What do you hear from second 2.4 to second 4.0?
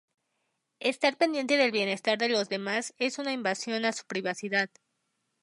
demás es una invasión a